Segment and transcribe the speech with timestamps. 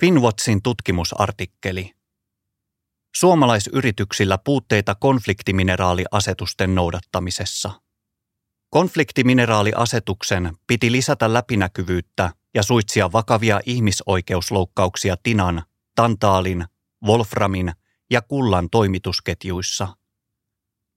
[0.00, 1.90] Finwatchin tutkimusartikkeli.
[3.14, 7.70] Suomalaisyrityksillä puutteita konfliktimineraaliasetusten noudattamisessa.
[8.70, 15.62] Konfliktimineraaliasetuksen piti lisätä läpinäkyvyyttä ja suitsia vakavia ihmisoikeusloukkauksia tinan,
[15.94, 16.64] tantaalin,
[17.06, 17.72] wolframin
[18.10, 19.96] ja kullan toimitusketjuissa.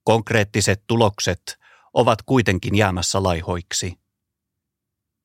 [0.08, 1.60] Konkreettiset tulokset
[1.94, 4.00] ovat kuitenkin jäämässä laihoiksi.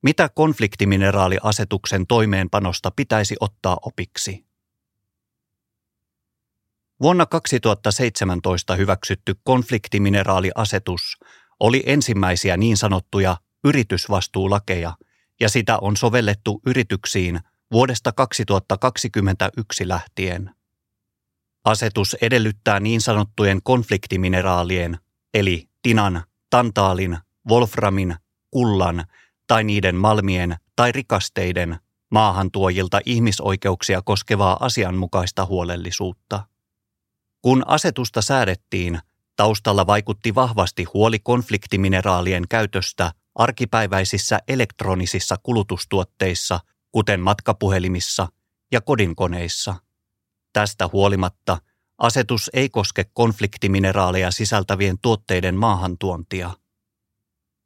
[0.01, 4.45] Mitä konfliktimineraaliasetuksen toimeenpanosta pitäisi ottaa opiksi?
[7.01, 11.17] Vuonna 2017 hyväksytty konfliktimineraaliasetus
[11.59, 14.97] oli ensimmäisiä niin sanottuja yritysvastuulakeja,
[15.39, 17.39] ja sitä on sovellettu yrityksiin
[17.71, 20.62] vuodesta 2021 lähtien.
[21.63, 24.97] Asetus edellyttää niin sanottujen konfliktimineraalien,
[25.33, 27.17] eli tinan, tantaalin,
[27.49, 28.15] wolframin,
[28.51, 29.05] kullan
[29.47, 31.79] tai niiden malmien tai rikasteiden
[32.11, 36.43] maahantuojilta ihmisoikeuksia koskevaa asianmukaista huolellisuutta.
[37.41, 38.99] Kun asetusta säädettiin,
[39.35, 46.59] taustalla vaikutti vahvasti huoli konfliktimineraalien käytöstä arkipäiväisissä elektronisissa kulutustuotteissa,
[46.91, 48.27] kuten matkapuhelimissa
[48.71, 49.75] ja kodinkoneissa.
[50.53, 51.57] Tästä huolimatta
[51.97, 56.51] asetus ei koske konfliktimineraaleja sisältävien tuotteiden maahantuontia–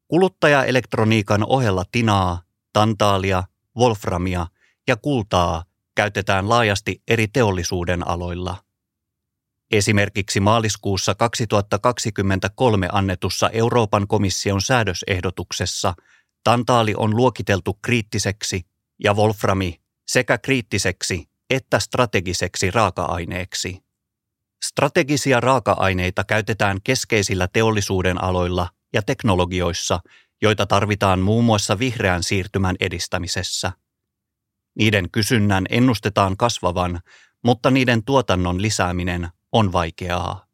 [0.07, 2.41] Kuluttajaelektroniikan ohella tinaa,
[2.73, 3.43] tantaalia,
[3.77, 4.47] wolframia
[4.87, 5.63] ja kultaa
[5.95, 8.57] käytetään laajasti eri teollisuuden aloilla.
[9.71, 15.93] Esimerkiksi maaliskuussa 2023 annetussa Euroopan komission säädösehdotuksessa
[16.43, 18.65] tantaali on luokiteltu kriittiseksi
[19.03, 23.83] ja wolframi sekä kriittiseksi että strategiseksi raaka-aineeksi.
[24.63, 29.99] Strategisia raaka-aineita käytetään keskeisillä teollisuuden aloilla ja teknologioissa,
[30.41, 33.71] joita tarvitaan muun muassa vihreän siirtymän edistämisessä.
[34.75, 36.99] Niiden kysynnän ennustetaan kasvavan,
[37.43, 40.47] mutta niiden tuotannon lisääminen on vaikeaa.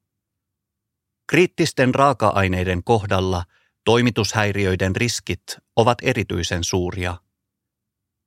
[1.28, 3.44] Kriittisten raaka-aineiden kohdalla
[3.86, 5.44] toimitushäiriöiden riskit
[5.76, 7.18] ovat erityisen suuria.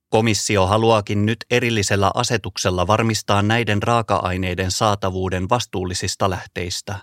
[0.08, 6.98] Komissio haluaakin nyt erillisellä asetuksella varmistaa näiden raaka-aineiden saatavuuden vastuullisista lähteistä.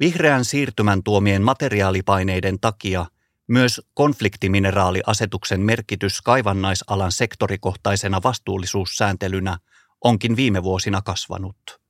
[0.00, 3.06] Vihreän siirtymän tuomien materiaalipaineiden takia
[3.48, 9.58] myös konfliktimineraaliasetuksen merkitys kaivannaisalan sektorikohtaisena vastuullisuussääntelynä
[10.04, 11.80] onkin viime vuosina kasvanut.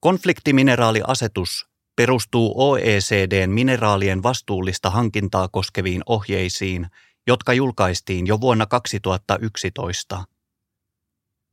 [0.00, 6.86] Konfliktimineraaliasetus perustuu OECDn mineraalien vastuullista hankintaa koskeviin ohjeisiin,
[7.28, 10.24] jotka julkaistiin jo vuonna 2011.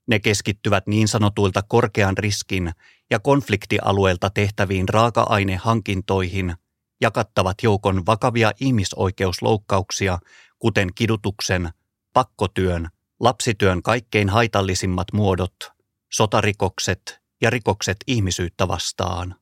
[0.07, 2.71] Ne keskittyvät niin sanotuilta korkean riskin
[3.09, 6.55] ja konfliktialueelta tehtäviin raaka-ainehankintoihin
[7.01, 10.19] ja kattavat joukon vakavia ihmisoikeusloukkauksia,
[10.59, 11.69] kuten kidutuksen,
[12.13, 15.55] pakkotyön, lapsityön kaikkein haitallisimmat muodot,
[16.11, 19.35] sotarikokset ja rikokset ihmisyyttä vastaan.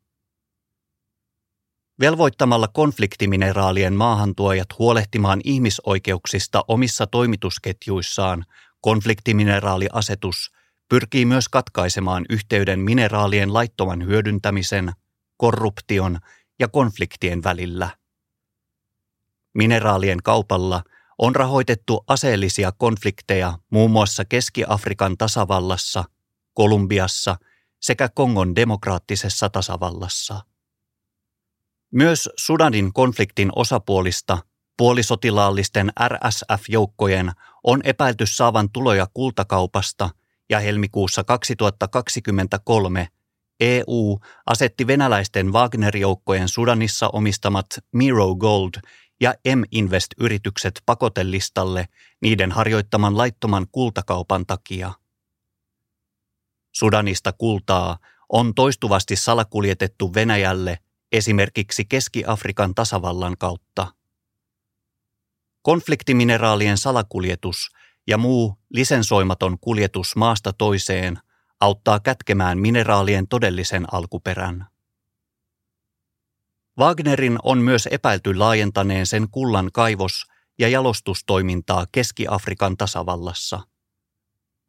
[2.03, 8.45] Velvoittamalla konfliktimineraalien maahantuojat huolehtimaan ihmisoikeuksista omissa toimitusketjuissaan
[8.81, 10.51] konfliktimineraaliasetus
[10.89, 14.91] pyrkii myös katkaisemaan yhteyden mineraalien laittoman hyödyntämisen,
[15.37, 16.19] korruption
[16.59, 17.89] ja konfliktien välillä.
[19.53, 20.83] Mineraalien kaupalla
[21.17, 26.03] on rahoitettu aseellisia konflikteja muun muassa Keski-Afrikan tasavallassa,
[26.53, 27.35] Kolumbiassa
[27.81, 30.52] sekä Kongon demokraattisessa tasavallassa.
[31.93, 34.37] Myös Sudanin konfliktin osapuolista
[34.77, 37.31] puolisotilaallisten RSF-joukkojen
[37.63, 40.09] on epäilty saavan tuloja kultakaupasta–
[40.49, 43.07] ja helmikuussa 2023
[43.59, 48.73] EU asetti venäläisten Wagner-joukkojen Sudanissa omistamat Miro Gold
[49.21, 51.87] ja M-Invest-yritykset pakotelistalle
[52.21, 54.93] niiden harjoittaman laittoman kultakaupan takia.
[56.75, 57.97] Sudanista kultaa
[58.29, 60.77] on toistuvasti salakuljetettu Venäjälle
[61.13, 63.87] esimerkiksi Keski-Afrikan tasavallan kautta.
[65.61, 67.69] Konfliktimineraalien salakuljetus
[68.07, 71.19] ja muu lisensoimaton kuljetus maasta toiseen
[71.59, 74.67] auttaa kätkemään mineraalien todellisen alkuperän.
[76.79, 80.25] Wagnerin on myös epäilty laajentaneen sen kullan kaivos-
[80.59, 83.61] ja jalostustoimintaa Keski-Afrikan tasavallassa.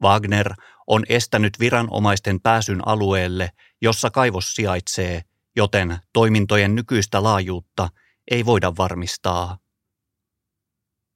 [0.02, 0.54] Wagner
[0.86, 3.50] on estänyt viranomaisten pääsyn alueelle,
[3.80, 5.22] jossa kaivos sijaitsee,
[5.56, 7.88] joten toimintojen nykyistä laajuutta
[8.30, 9.58] ei voida varmistaa.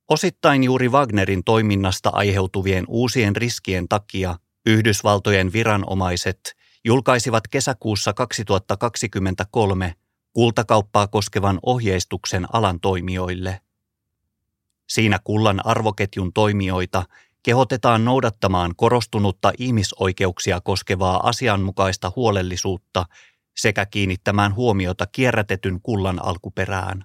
[0.08, 4.37] Osittain juuri Wagnerin toiminnasta aiheutuvien uusien riskien takia
[4.67, 9.94] Yhdysvaltojen viranomaiset julkaisivat kesäkuussa 2023
[10.32, 13.61] kultakauppaa koskevan ohjeistuksen alan toimijoille.
[14.88, 17.05] Siinä kullan arvoketjun toimijoita
[17.43, 23.06] kehotetaan noudattamaan korostunutta ihmisoikeuksia koskevaa asianmukaista huolellisuutta
[23.58, 27.05] sekä kiinnittämään huomiota kierrätetyn kullan alkuperään.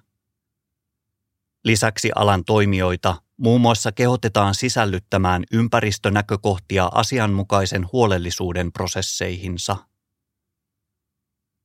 [1.64, 9.76] Lisäksi alan toimijoita muun muassa kehotetaan sisällyttämään ympäristönäkökohtia asianmukaisen huolellisuuden prosesseihinsa.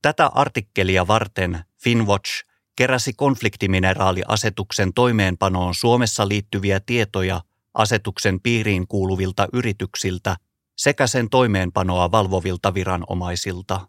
[0.01, 2.45] Tätä artikkelia varten Finwatch
[2.75, 7.41] keräsi konfliktimineraaliasetuksen toimeenpanoon Suomessa liittyviä tietoja
[7.73, 10.35] asetuksen piiriin kuuluvilta yrityksiltä
[10.77, 13.87] sekä sen toimeenpanoa valvovilta viranomaisilta.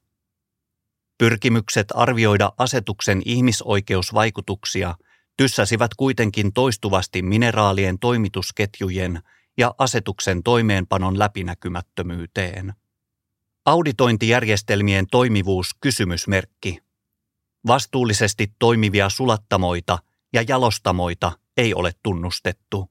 [1.21, 4.95] Pyrkimykset arvioida asetuksen ihmisoikeusvaikutuksia
[5.37, 9.23] tyssäsivät kuitenkin toistuvasti mineraalien toimitusketjujen
[9.59, 12.75] ja asetuksen toimeenpanon läpinäkymättömyyteen.
[13.67, 16.79] Auditointijärjestelmien toimivuus kysymysmerkki.
[17.67, 19.99] Vastuullisesti toimivia sulattamoita
[20.33, 22.91] ja jalostamoita ei ole tunnustettu.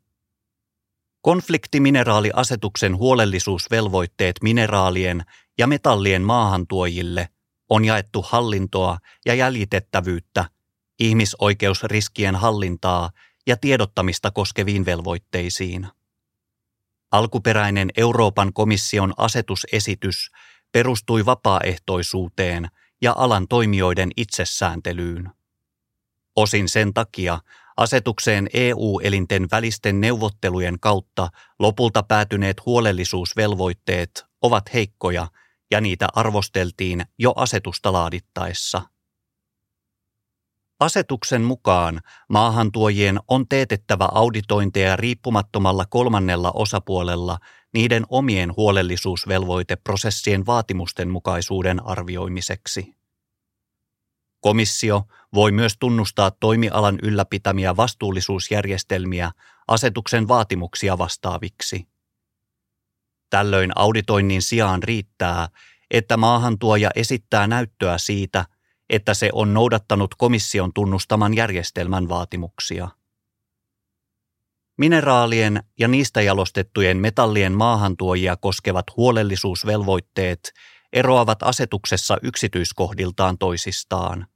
[1.21, 5.23] Konfliktimineraaliasetuksen huolellisuusvelvoitteet mineraalien
[5.57, 7.29] ja metallien maahantuojille
[7.69, 10.45] on jaettu hallintoa ja jäljitettävyyttä,
[10.99, 13.09] ihmisoikeusriskien hallintaa
[13.47, 15.87] ja tiedottamista koskeviin velvoitteisiin.
[17.11, 20.31] Alkuperäinen Euroopan komission asetusesitys
[20.71, 22.69] perustui vapaaehtoisuuteen
[23.01, 25.29] ja alan toimijoiden itsesääntelyyn.
[26.35, 27.39] Osin sen takia
[27.77, 31.29] asetukseen EU-elinten välisten neuvottelujen kautta
[31.59, 35.27] lopulta päätyneet huolellisuusvelvoitteet ovat heikkoja
[35.71, 38.81] ja niitä arvosteltiin jo asetusta laadittaessa.
[40.79, 47.37] Asetuksen mukaan maahantuojien on teetettävä auditointeja riippumattomalla kolmannella osapuolella
[47.73, 52.95] niiden omien huolellisuusvelvoiteprosessien vaatimusten mukaisuuden arvioimiseksi.
[54.41, 59.31] Komissio voi myös tunnustaa toimialan ylläpitämiä vastuullisuusjärjestelmiä
[59.67, 61.88] asetuksen vaatimuksia vastaaviksi.
[63.29, 65.47] Tällöin auditoinnin sijaan riittää,
[65.91, 68.45] että maahantuoja esittää näyttöä siitä,
[68.89, 72.87] että se on noudattanut komission tunnustaman järjestelmän vaatimuksia.
[74.77, 80.53] Mineraalien ja niistä jalostettujen metallien maahantuojia koskevat huolellisuusvelvoitteet
[80.93, 84.27] eroavat asetuksessa yksityiskohdiltaan toisistaan.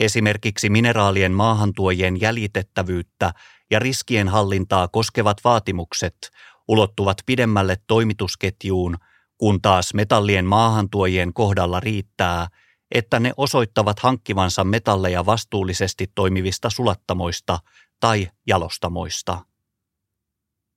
[0.00, 3.32] Esimerkiksi mineraalien maahantuojien jäljitettävyyttä
[3.70, 6.30] ja riskien hallintaa koskevat vaatimukset
[6.68, 8.96] ulottuvat pidemmälle toimitusketjuun,
[9.38, 12.48] kun taas metallien maahantuojien kohdalla riittää,
[12.94, 17.58] että ne osoittavat hankkivansa metalleja vastuullisesti toimivista sulattamoista
[18.00, 19.44] tai jalostamoista.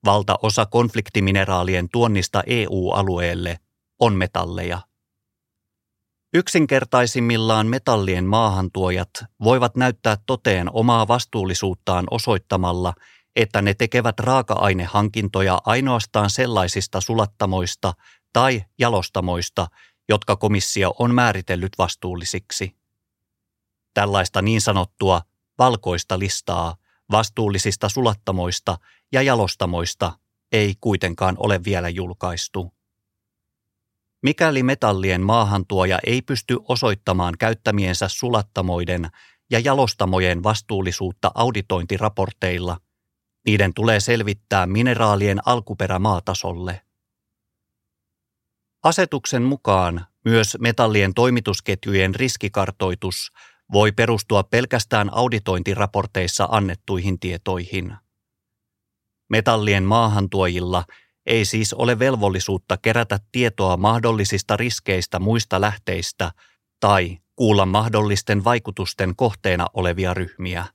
[0.05, 3.59] Valtaosa konfliktimineraalien tuonnista EU-alueelle
[3.99, 4.81] on metalleja.
[6.33, 9.09] Yksinkertaisimmillaan metallien maahantuojat
[9.43, 12.93] voivat näyttää toteen omaa vastuullisuuttaan osoittamalla,
[13.41, 17.93] että ne tekevät raaka-ainehankintoja ainoastaan sellaisista sulattamoista
[18.33, 19.67] tai jalostamoista,
[20.09, 22.75] jotka komissio on määritellyt vastuullisiksi.
[23.93, 25.21] Tällaista niin sanottua
[25.57, 26.75] valkoista listaa
[27.11, 28.77] vastuullisista sulattamoista
[29.11, 30.11] ja jalostamoista
[30.51, 32.73] ei kuitenkaan ole vielä julkaistu.
[34.23, 39.09] Mikäli metallien maahantuoja ei pysty osoittamaan käyttämiensä sulattamoiden
[39.51, 42.77] ja jalostamojen vastuullisuutta auditointiraporteilla,
[43.49, 46.81] niiden tulee selvittää mineraalien alkuperä maatasolle.
[48.83, 53.31] Asetuksen mukaan myös metallien toimitusketjujen riskikartoitus
[53.73, 57.93] voi perustua pelkästään auditointiraporteissa annettuihin tietoihin.
[59.29, 60.85] Metallien maahantuojilla
[61.25, 66.31] ei siis ole velvollisuutta kerätä tietoa mahdollisista riskeistä muista lähteistä
[66.79, 70.65] tai kuulla mahdollisten vaikutusten kohteena olevia ryhmiä.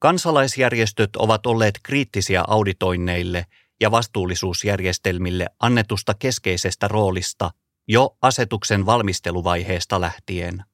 [0.00, 3.46] Kansalaisjärjestöt ovat olleet kriittisiä auditoinneille
[3.80, 7.50] ja vastuullisuusjärjestelmille annetusta keskeisestä roolista
[7.88, 10.64] jo asetuksen valmisteluvaiheesta lähtien.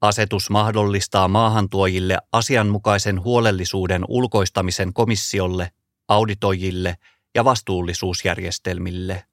[0.00, 5.70] Asetus mahdollistaa maahantuojille asianmukaisen huolellisuuden ulkoistamisen komissiolle,
[6.08, 6.96] auditoijille
[7.34, 9.24] ja vastuullisuusjärjestelmille.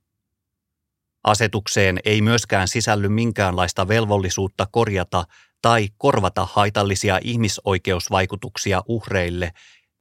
[1.24, 5.26] Asetukseen ei myöskään sisälly minkäänlaista velvollisuutta korjata
[5.62, 9.52] tai korvata haitallisia ihmisoikeusvaikutuksia uhreille,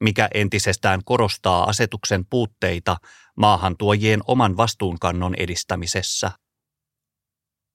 [0.03, 2.97] mikä entisestään korostaa asetuksen puutteita
[3.37, 6.31] maahantuojien oman vastuunkannon edistämisessä.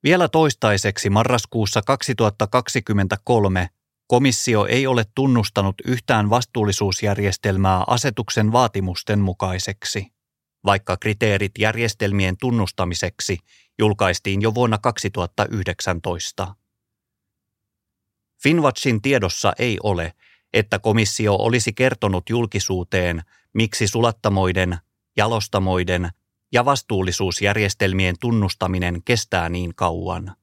[0.04, 3.68] Vielä toistaiseksi marraskuussa 2023
[4.06, 10.06] komissio ei ole tunnustanut yhtään vastuullisuusjärjestelmää asetuksen vaatimusten mukaiseksi,
[10.64, 13.38] vaikka kriteerit järjestelmien tunnustamiseksi
[13.78, 16.54] julkaistiin jo vuonna 2019.
[18.46, 20.12] Finwatchin tiedossa ei ole,
[20.52, 23.22] että komissio olisi kertonut julkisuuteen,
[23.52, 24.78] miksi sulattamoiden,
[25.16, 26.10] jalostamoiden
[26.52, 30.36] ja vastuullisuusjärjestelmien tunnustaminen kestää niin kauan.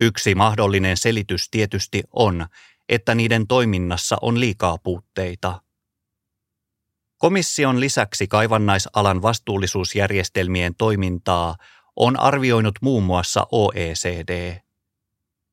[0.00, 2.46] Yksi mahdollinen selitys tietysti on,
[2.88, 5.62] että niiden toiminnassa on liikaa puutteita.
[7.18, 11.56] Komission lisäksi kaivannaisalan vastuullisuusjärjestelmien toimintaa
[11.96, 14.60] on arvioinut muun muassa OECD.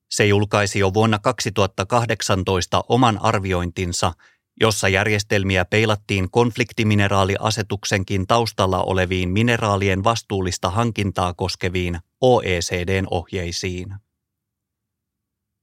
[0.10, 4.14] Se julkaisi jo vuonna 2018 oman arviointinsa,
[4.62, 13.96] jossa järjestelmiä peilattiin konfliktimineraaliasetuksenkin taustalla oleviin mineraalien vastuullista hankintaa koskeviin OECDn ohjeisiin.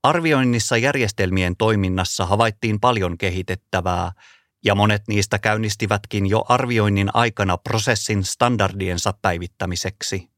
[0.03, 4.13] Arvioinnissa järjestelmien toiminnassa havaittiin paljon kehitettävää,
[4.65, 10.29] ja monet niistä käynnistivätkin jo arvioinnin aikana prosessin standardiensa päivittämiseksi.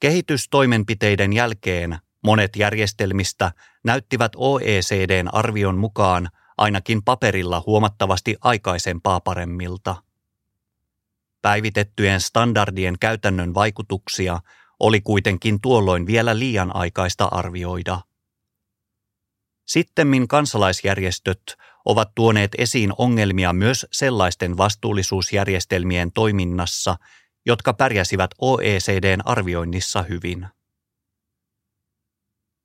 [0.00, 3.52] Kehitystoimenpiteiden jälkeen monet järjestelmistä
[3.84, 9.96] näyttivät OECDn arvion mukaan ainakin paperilla huomattavasti aikaisempaa paremmilta.
[11.42, 14.40] Päivitettyjen standardien käytännön vaikutuksia
[14.80, 18.00] oli kuitenkin tuolloin vielä liian aikaista arvioida.
[19.64, 26.96] Sittemmin kansalaisjärjestöt ovat tuoneet esiin ongelmia myös sellaisten vastuullisuusjärjestelmien toiminnassa,
[27.46, 30.46] jotka pärjäsivät OECDn arvioinnissa hyvin.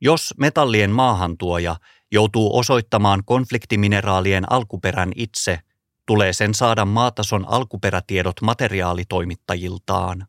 [0.01, 1.75] Jos metallien maahantuoja
[2.11, 5.59] joutuu osoittamaan konfliktimineraalien alkuperän itse,
[6.05, 10.27] tulee sen saada maatason alkuperätiedot materiaalitoimittajiltaan.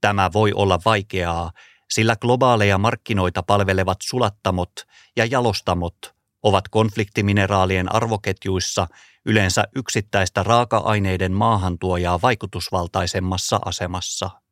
[0.00, 1.52] Tämä voi olla vaikeaa,
[1.90, 4.72] sillä globaaleja markkinoita palvelevat sulattamot
[5.16, 5.96] ja jalostamot
[6.42, 8.86] ovat konfliktimineraalien arvoketjuissa
[9.26, 14.45] yleensä yksittäistä raaka-aineiden maahantuojaa vaikutusvaltaisemmassa asemassa.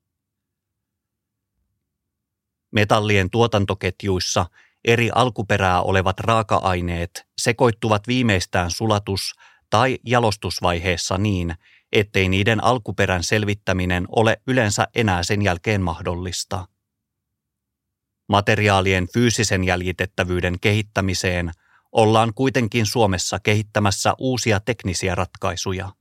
[2.75, 4.47] Metallien tuotantoketjuissa
[4.85, 9.35] eri alkuperää olevat raaka-aineet sekoittuvat viimeistään sulatus-
[9.71, 11.55] tai jalostusvaiheessa niin,
[11.93, 16.69] ettei niiden alkuperän selvittäminen ole yleensä enää sen jälkeen mahdollista.
[18.29, 21.51] Materiaalien fyysisen jäljitettävyyden kehittämiseen
[21.93, 25.93] ollaan kuitenkin Suomessa kehittämässä uusia teknisiä ratkaisuja.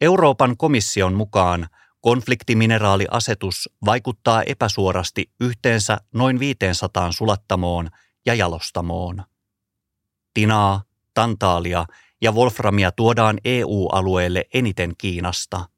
[0.00, 1.68] Euroopan komission mukaan
[2.00, 7.90] konfliktimineraaliasetus vaikuttaa epäsuorasti yhteensä noin 500 sulattamoon
[8.26, 9.22] ja jalostamoon.
[10.34, 10.82] Tinaa,
[11.14, 11.84] tantaalia
[12.20, 15.68] ja wolframia tuodaan EU-alueelle eniten Kiinasta.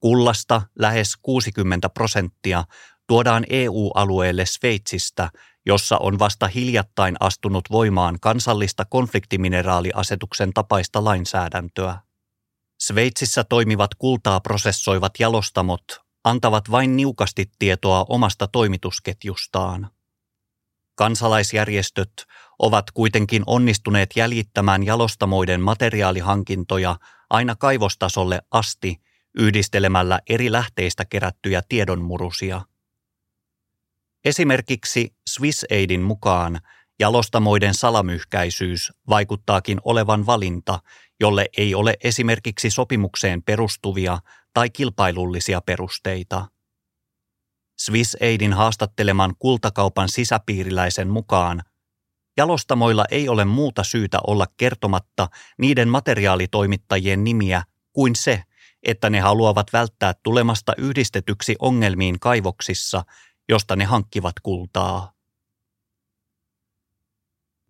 [0.00, 2.64] Kullasta lähes 60 prosenttia
[3.06, 5.30] tuodaan EU-alueelle Sveitsistä,
[5.66, 11.98] jossa on vasta hiljattain astunut voimaan kansallista konfliktimineraaliasetuksen tapaista lainsäädäntöä.
[12.86, 15.82] Sveitsissä toimivat kultaa prosessoivat jalostamot
[16.24, 19.90] antavat vain niukasti tietoa omasta toimitusketjustaan.
[20.94, 22.12] Kansalaisjärjestöt
[22.58, 26.96] ovat kuitenkin onnistuneet jäljittämään jalostamoiden materiaalihankintoja
[27.30, 29.00] aina kaivostasolle asti
[29.38, 32.62] yhdistelemällä eri lähteistä kerättyjä tiedonmurusia.
[34.24, 36.60] Esimerkiksi SwissAidin mukaan
[37.02, 40.80] jalostamoiden salamyhkäisyys vaikuttaakin olevan valinta,
[41.20, 44.18] jolle ei ole esimerkiksi sopimukseen perustuvia
[44.54, 46.46] tai kilpailullisia perusteita.
[47.80, 51.62] SwissAidin haastatteleman kultakaupan sisäpiiriläisen mukaan
[52.36, 55.28] jalostamoilla ei ole muuta syytä olla kertomatta
[55.58, 58.42] niiden materiaalitoimittajien nimiä kuin se,
[58.82, 63.04] että ne haluavat välttää tulemasta yhdistetyksi ongelmiin kaivoksissa,
[63.48, 65.11] josta ne hankkivat kultaa.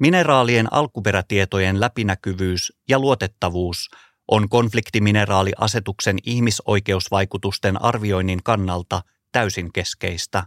[0.03, 3.91] Mineraalien alkuperätietojen läpinäkyvyys ja luotettavuus
[4.29, 10.47] on konfliktimineraaliasetuksen ihmisoikeusvaikutusten arvioinnin kannalta täysin keskeistä.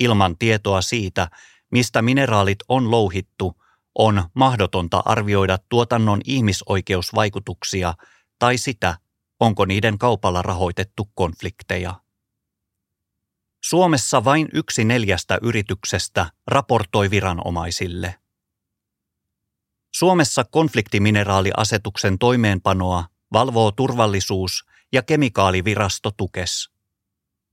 [0.00, 1.28] Ilman tietoa siitä,
[1.72, 3.62] mistä mineraalit on louhittu,
[3.94, 7.94] on mahdotonta arvioida tuotannon ihmisoikeusvaikutuksia
[8.38, 8.98] tai sitä,
[9.40, 12.00] onko niiden kaupalla rahoitettu konflikteja.
[13.64, 18.14] Suomessa vain yksi neljästä yrityksestä raportoi viranomaisille.
[19.94, 26.70] Suomessa konfliktimineraaliasetuksen toimeenpanoa valvoo turvallisuus- ja kemikaalivirasto Tukes.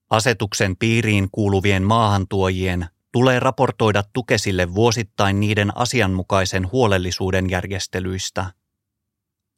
[0.09, 8.45] Asetuksen piiriin kuuluvien maahantuojien tulee raportoida Tukesille vuosittain niiden asianmukaisen huolellisuuden järjestelyistä.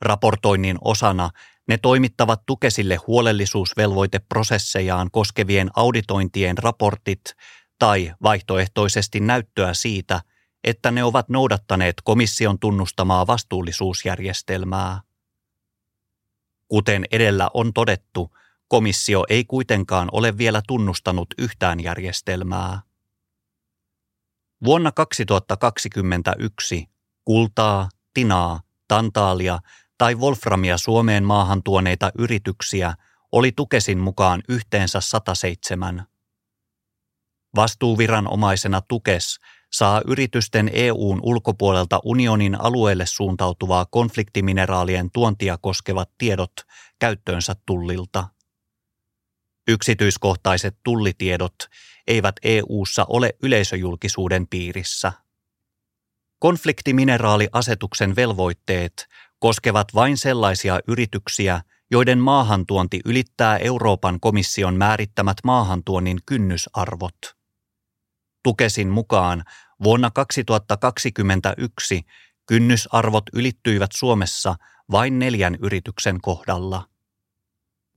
[0.01, 1.29] Raportoinnin osana
[1.67, 7.23] ne toimittavat Tukesille huolellisuusvelvoiteprosessejaan koskevien auditointien raportit
[7.79, 10.21] tai vaihtoehtoisesti näyttöä siitä,
[10.63, 15.01] että ne ovat noudattaneet komission tunnustamaa vastuullisuusjärjestelmää.
[16.67, 22.81] Kuten edellä on todettu, komissio ei kuitenkaan ole vielä tunnustanut yhtään järjestelmää.
[24.63, 26.89] Vuonna 2021
[27.25, 29.59] kultaa, tinaa, tantaalia
[29.97, 32.93] tai wolframia Suomeen maahan tuoneita yrityksiä
[33.31, 36.07] oli Tukesin mukaan yhteensä 107.
[37.55, 39.39] Vastuuviranomaisena Tukes
[39.73, 46.53] saa yritysten EUn ulkopuolelta unionin alueelle suuntautuvaa konfliktimineraalien tuontia koskevat tiedot
[46.99, 48.27] käyttöönsä tullilta.
[49.67, 51.55] Yksityiskohtaiset tullitiedot
[52.07, 55.13] eivät EU:ssa ole yleisöjulkisuuden piirissä.
[56.39, 59.07] Konfliktimineraaliasetuksen velvoitteet
[59.39, 61.61] koskevat vain sellaisia yrityksiä,
[61.91, 67.42] joiden maahantuonti ylittää Euroopan komission määrittämät maahantuonnin kynnysarvot.
[68.43, 69.43] Tukesin mukaan
[69.83, 72.05] vuonna 2021
[72.45, 74.55] kynnysarvot ylittyivät Suomessa
[74.91, 76.89] vain neljän yrityksen kohdalla.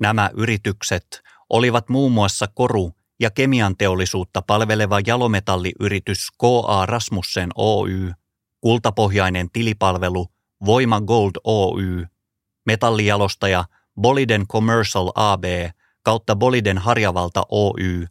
[0.01, 6.87] Nämä yritykset olivat muun muassa koru- ja kemian teollisuutta palveleva jalometalliyritys K.A.
[6.87, 8.13] Rasmussen Oy,
[8.61, 10.29] kultapohjainen tilipalvelu
[10.67, 12.07] Voima Gold Oy,
[12.67, 13.65] metallijalostaja
[14.01, 15.45] Boliden Commercial AB
[16.03, 18.07] kautta Boliden Harjavalta Oy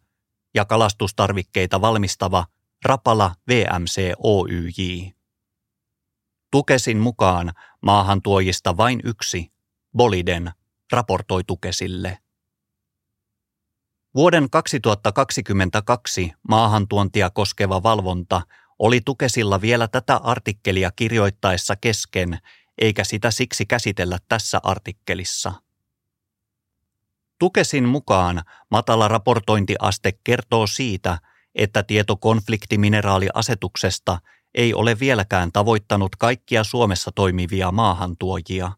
[0.56, 2.46] ja kalastustarvikkeita valmistava
[2.86, 5.12] Rapala VMC Oyj.
[6.52, 9.52] Tukesin mukaan maahantuojista vain yksi,
[9.98, 10.52] Boliden,
[10.92, 12.18] raportoi Tukesille.
[14.16, 18.42] Vuoden 2022 maahantuontia koskeva valvonta
[18.80, 22.40] oli Tukesilla vielä tätä artikkelia kirjoittaessa kesken,
[22.78, 25.65] eikä sitä siksi käsitellä tässä artikkelissa.
[27.40, 31.18] Tukesin mukaan matala raportointiaste kertoo siitä,
[31.56, 34.20] että tieto konfliktimineraaliasetuksesta
[34.56, 38.72] ei ole vieläkään tavoittanut kaikkia Suomessa toimivia maahantuojia.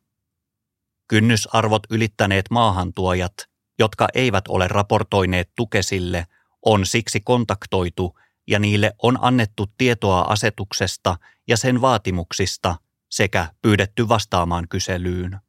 [1.07, 3.33] Kynnysarvot ylittäneet maahantuojat,
[3.79, 6.27] jotka eivät ole raportoineet Tukesille,
[6.65, 11.17] on siksi kontaktoitu ja niille on annettu tietoa asetuksesta
[11.47, 12.75] ja sen vaatimuksista
[13.09, 15.39] sekä pyydetty vastaamaan kyselyyn.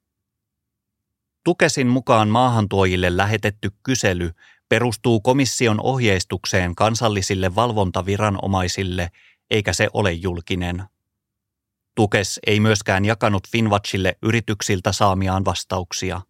[1.49, 4.31] Tukesin mukaan maahantuojille lähetetty kysely
[4.69, 9.11] perustuu komission ohjeistukseen kansallisille valvontaviranomaisille,
[9.51, 10.85] eikä se ole julkinen.
[11.97, 16.21] Tukes ei myöskään jakanut Finwatchille yrityksiltä saamiaan vastauksia.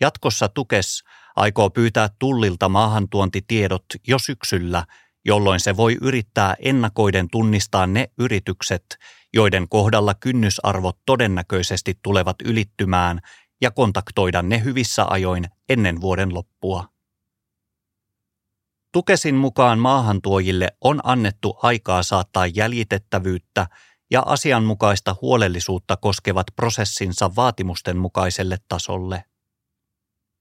[0.00, 1.04] Jatkossa Tukes
[1.36, 4.84] aikoo pyytää tullilta maahantuontitiedot jo syksyllä,
[5.24, 8.84] jolloin se voi yrittää ennakoiden tunnistaa ne yritykset,
[9.34, 13.20] joiden kohdalla kynnysarvot todennäköisesti tulevat ylittymään
[13.60, 16.88] ja kontaktoida ne hyvissä ajoin ennen vuoden loppua.
[18.92, 23.66] Tukesin mukaan maahantuojille on annettu aikaa saattaa jäljitettävyyttä
[24.10, 29.24] ja asianmukaista huolellisuutta koskevat prosessinsa vaatimusten mukaiselle tasolle.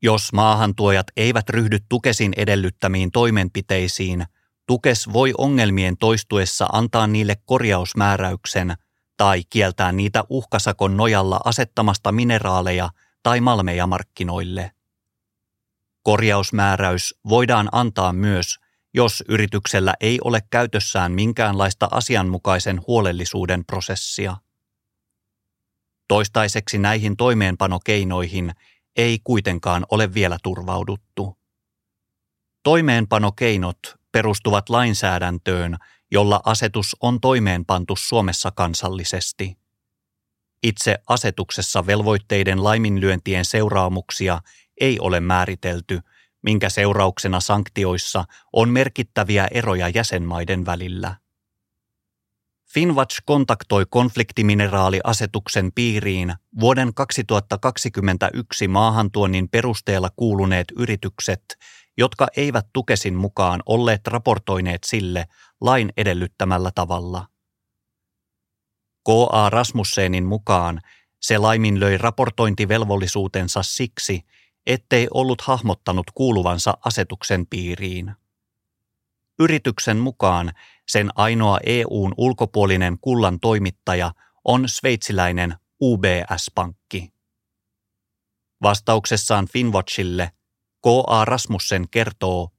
[0.01, 4.25] Jos maahantuojat eivät ryhdy Tukesin edellyttämiin toimenpiteisiin,
[4.67, 8.75] Tukes voi ongelmien toistuessa antaa niille korjausmääräyksen
[9.17, 12.89] tai kieltää niitä uhkasakon nojalla asettamasta mineraaleja
[13.25, 14.71] tai malmeja markkinoille.
[16.03, 18.59] Korjausmääräys voidaan antaa myös,
[18.93, 24.37] jos yrityksellä ei ole käytössään minkäänlaista asianmukaisen huolellisuuden prosessia.
[26.07, 28.51] Toistaiseksi näihin toimeenpanokeinoihin
[28.95, 31.37] ei kuitenkaan ole vielä turvauduttu.
[32.63, 33.77] Toimeenpanokeinot
[34.11, 35.77] perustuvat lainsäädäntöön,
[36.11, 39.64] jolla asetus on toimeenpantu Suomessa kansallisesti.
[40.63, 44.41] Itse asetuksessa velvoitteiden laiminlyöntien seuraamuksia
[44.81, 45.99] ei ole määritelty,
[46.41, 51.15] minkä seurauksena sanktioissa on merkittäviä eroja jäsenmaiden välillä.
[52.73, 61.57] Finwatch kontaktoi konfliktimineraaliasetuksen piiriin vuoden 2021 maahantuonnin perusteella kuuluneet yritykset,
[61.97, 65.25] jotka eivät tukesin mukaan olleet raportoineet sille
[65.61, 67.27] lain edellyttämällä tavalla.
[69.05, 69.49] K.A.
[69.49, 70.81] Rasmussenin mukaan
[71.21, 74.25] se laiminlöi raportointivelvollisuutensa siksi,
[74.65, 78.11] ettei ollut hahmottanut kuuluvansa asetuksen piiriin.
[79.39, 80.51] Yrityksen mukaan
[80.87, 84.11] sen ainoa EUn ulkopuolinen kullan toimittaja
[84.45, 87.13] on sveitsiläinen UBS-pankki.
[88.63, 90.31] Vastauksessaan Finwatchille
[90.83, 91.25] K.A.
[91.25, 92.49] Rasmussen kertoo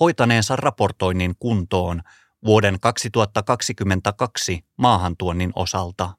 [0.00, 2.02] hoitaneensa raportoinnin kuntoon
[2.44, 6.14] vuoden 2022 maahantuonnin osalta.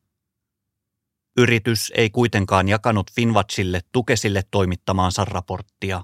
[1.38, 6.04] Yritys ei kuitenkaan jakanut Finwatchille Tukesille toimittamaansa raporttia.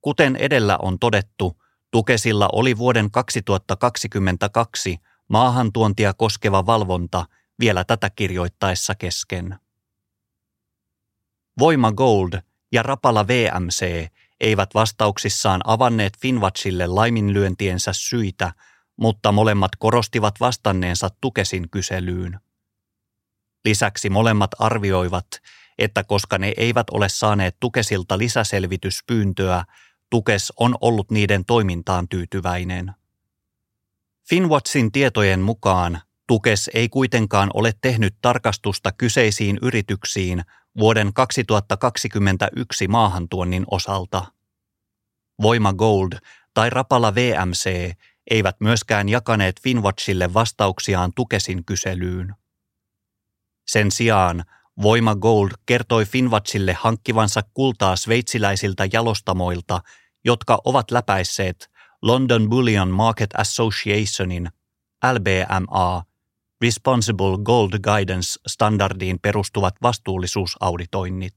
[0.00, 4.98] Kuten edellä on todettu, Tukesilla oli vuoden 2022
[5.28, 7.26] maahantuontia koskeva valvonta
[7.60, 9.56] vielä tätä kirjoittaessa kesken.
[11.58, 12.32] Voima Gold
[12.72, 14.08] ja Rapala VMC
[14.40, 18.52] eivät vastauksissaan avanneet Finwatchille laiminlyöntiensä syitä,
[18.96, 22.40] mutta molemmat korostivat vastanneensa Tukesin kyselyyn.
[23.64, 25.26] Lisäksi molemmat arvioivat,
[25.78, 29.64] että koska ne eivät ole saaneet Tukesilta lisäselvityspyyntöä,
[30.10, 32.92] Tukes on ollut niiden toimintaan tyytyväinen.
[34.28, 40.42] Finwatchin tietojen mukaan Tukes ei kuitenkaan ole tehnyt tarkastusta kyseisiin yrityksiin
[40.78, 44.24] vuoden 2021 maahantuonnin osalta.
[45.42, 46.12] Voima Gold
[46.54, 47.92] tai Rapala VMC
[48.30, 52.34] eivät myöskään jakaneet Finwatchille vastauksiaan Tukesin kyselyyn.
[53.66, 54.44] Sen sijaan
[54.82, 59.80] Voima Gold kertoi Finwatchille hankkivansa kultaa sveitsiläisiltä jalostamoilta,
[60.24, 61.70] jotka ovat läpäisseet
[62.02, 64.48] London Bullion Market Associationin
[65.12, 66.02] LBMA
[66.66, 71.34] Responsible Gold Guidance standardiin perustuvat vastuullisuusauditoinnit.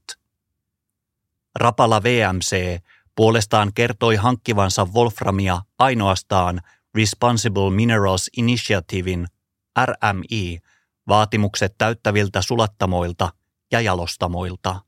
[1.54, 2.80] Rapala VMC
[3.16, 6.60] puolestaan kertoi hankkivansa Wolframia ainoastaan
[6.94, 9.26] Responsible Minerals Initiativein
[9.86, 10.58] RMI
[11.08, 13.32] vaatimukset täyttäviltä sulattamoilta
[13.72, 14.80] ja jalostamoilta.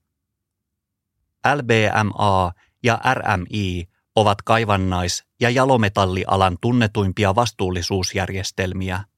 [1.55, 2.52] LBMA
[2.83, 9.12] ja RMI ovat kaivannais- ja jalometallialan tunnetuimpia vastuullisuusjärjestelmiä.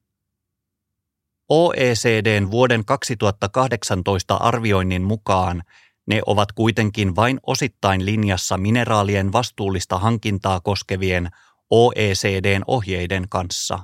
[1.56, 5.62] OECDn vuoden 2018 arvioinnin mukaan
[6.06, 11.30] ne ovat kuitenkin vain osittain linjassa mineraalien vastuullista hankintaa koskevien
[11.70, 13.78] OECDn ohjeiden kanssa.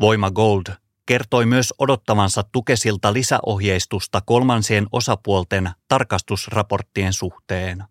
[0.00, 0.66] Voima Gold
[1.06, 7.84] kertoi myös odottavansa tukesilta lisäohjeistusta kolmansien osapuolten tarkastusraporttien suhteen.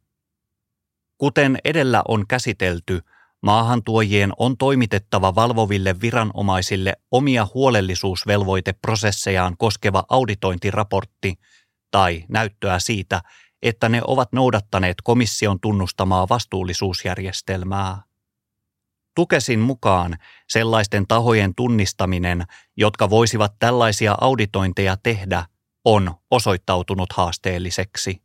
[1.17, 3.01] Kuten edellä on käsitelty,
[3.45, 11.35] maahantuojien on toimitettava valvoville viranomaisille omia huolellisuusvelvoiteprosessejaan koskeva auditointiraportti
[11.91, 13.21] tai näyttöä siitä,
[13.61, 18.01] että ne ovat noudattaneet komission tunnustamaa vastuullisuusjärjestelmää.
[19.15, 20.17] Tukesin mukaan
[20.49, 22.45] sellaisten tahojen tunnistaminen,
[22.77, 25.45] jotka voisivat tällaisia auditointeja tehdä,
[25.85, 28.21] on osoittautunut haasteelliseksi.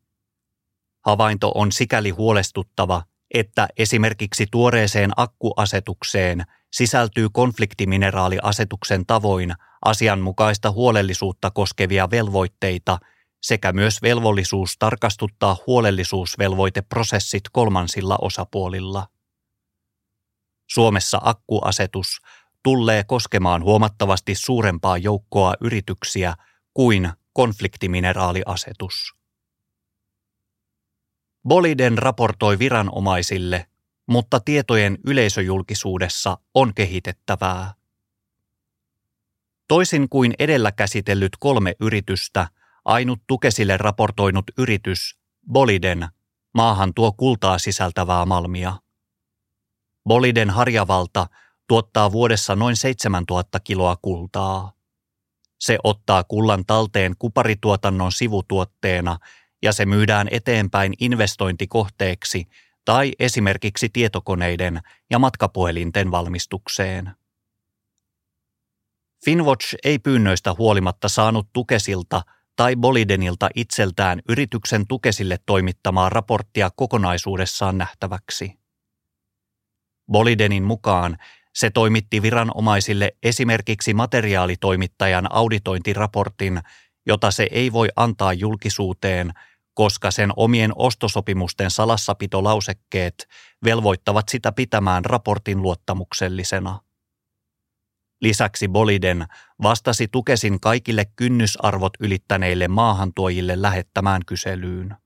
[1.04, 3.02] Havainto on sikäli huolestuttava,
[3.35, 12.99] että esimerkiksi tuoreeseen akkuasetukseen sisältyy konfliktimineraaliasetuksen tavoin asianmukaista huolellisuutta koskevia velvoitteita
[13.43, 19.07] sekä myös velvollisuus tarkastuttaa huolellisuusvelvoiteprosessit kolmansilla osapuolilla.
[20.71, 22.21] Suomessa akkuasetus
[22.62, 26.35] tullee koskemaan huomattavasti suurempaa joukkoa yrityksiä
[26.75, 29.14] kuin konfliktimineraaliasetus.
[31.48, 33.66] Boliden raportoi viranomaisille,
[34.07, 37.74] mutta tietojen yleisöjulkisuudessa on kehitettävää.
[39.68, 42.48] Toisin kuin edellä käsitellyt kolme yritystä,
[42.85, 45.18] ainut Tukesille raportoinut yritys,
[45.53, 46.09] Boliden,
[46.55, 48.72] maahan tuo kultaa sisältävää malmia.
[50.09, 51.26] Boliden harjavalta
[51.68, 54.72] tuottaa vuodessa noin 7000 kiloa kultaa.
[55.61, 59.18] Se ottaa kullan talteen kuparituotannon sivutuotteena
[59.62, 62.46] ja se myydään eteenpäin investointikohteeksi
[62.85, 67.11] tai esimerkiksi tietokoneiden ja matkapuhelinten valmistukseen.
[69.25, 72.23] Finwatch ei pyynnöistä huolimatta saanut Tukesilta
[72.57, 78.59] tai Bolidenilta itseltään yrityksen Tukesille toimittamaa raporttia kokonaisuudessaan nähtäväksi.
[80.12, 81.16] Bolidenin mukaan
[81.55, 86.61] se toimitti viranomaisille esimerkiksi materiaalitoimittajan auditointiraportin,
[87.07, 89.33] jota se ei voi antaa julkisuuteen,
[89.81, 93.29] koska sen omien ostosopimusten salassapitolausekkeet
[93.64, 96.81] velvoittavat sitä pitämään raportin luottamuksellisena.
[98.21, 99.27] Lisäksi Boliden
[99.62, 104.97] vastasi Tukesin kaikille kynnysarvot ylittäneille maahantuojille lähettämään kyselyyn.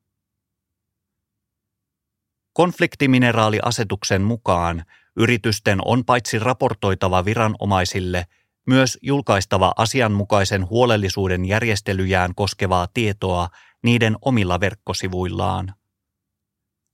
[2.53, 4.85] Konfliktimineraaliasetuksen mukaan
[5.17, 8.27] yritysten on paitsi raportoitava viranomaisille,
[8.67, 13.49] myös julkaistava asianmukaisen huolellisuuden järjestelyjään koskevaa tietoa
[13.85, 15.75] niiden omilla verkkosivuillaan.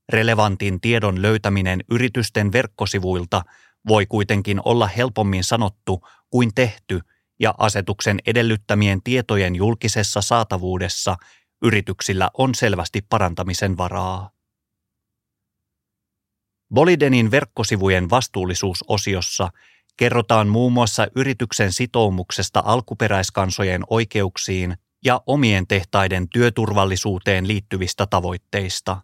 [0.09, 3.43] Relevantin tiedon löytäminen yritysten verkkosivuilta
[3.87, 6.99] voi kuitenkin olla helpommin sanottu kuin tehty
[7.39, 11.17] ja asetuksen edellyttämien tietojen julkisessa saatavuudessa
[11.61, 14.31] yrityksillä on selvästi parantamisen varaa.
[16.73, 19.49] Bolidenin verkkosivujen vastuullisuusosiossa
[19.97, 29.01] kerrotaan muun muassa yrityksen sitoumuksesta alkuperäiskansojen oikeuksiin ja omien tehtaiden työturvallisuuteen liittyvistä tavoitteista.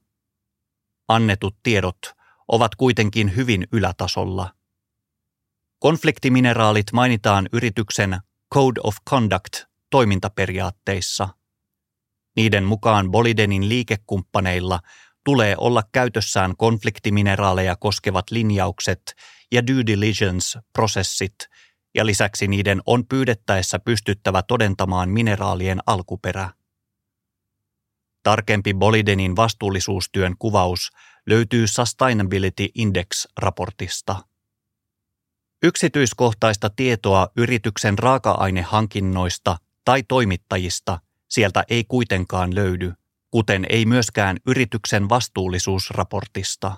[1.08, 1.98] Annetut tiedot
[2.48, 4.54] ovat kuitenkin hyvin ylätasolla.
[5.80, 8.20] Konfliktimineraalit mainitaan yrityksen
[8.54, 11.30] Code of Conduct toimintaperiaatteissa.
[12.36, 14.80] Niiden mukaan Bolidenin liikekumppaneilla
[15.24, 19.02] tulee olla käytössään konfliktimineraaleja koskevat linjaukset
[19.52, 21.36] ja due diligence-prosessit,
[21.98, 26.50] ja lisäksi niiden on pyydettäessä pystyttävä todentamaan mineraalien alkuperä.
[28.24, 30.92] Tarkempi Bolidenin vastuullisuustyön kuvaus
[31.26, 34.16] löytyy Sustainability Index-raportista.
[35.64, 42.94] Yksityiskohtaista tietoa yrityksen raaka-ainehankinnoista tai toimittajista sieltä ei kuitenkaan löydy,
[43.32, 46.78] kuten ei myöskään yrityksen vastuullisuusraportista.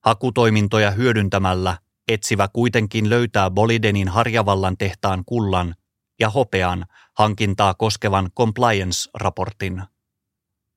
[0.00, 5.74] Hakutoimintoja hyödyntämällä etsivä kuitenkin löytää Bolidenin Harjavallan tehtaan kullan
[6.20, 9.82] ja hopean hankintaa koskevan compliance-raportin.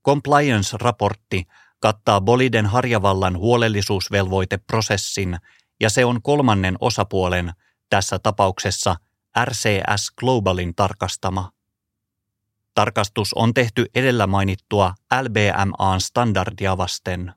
[0.08, 1.44] Compliance-raportti
[1.80, 5.38] kattaa Boliden Harjavallan huolellisuusvelvoiteprosessin
[5.80, 7.52] ja se on kolmannen osapuolen,
[7.90, 8.96] tässä tapauksessa
[9.46, 11.52] RCS Globalin tarkastama.
[12.74, 17.34] Tarkastus on tehty edellä mainittua LBMAn standardia vasten.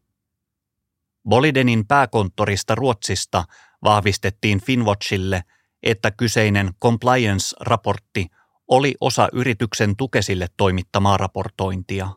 [1.28, 3.44] Bolidenin pääkonttorista Ruotsista
[3.84, 5.44] vahvistettiin Finwatchille,
[5.82, 8.26] että kyseinen compliance-raportti
[8.68, 12.08] oli osa yrityksen tukesille toimittamaa raportointia.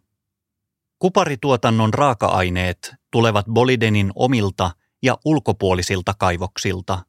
[0.99, 4.71] Kuparituotannon raaka-aineet tulevat Bolidenin omilta
[5.03, 6.99] ja ulkopuolisilta kaivoksilta.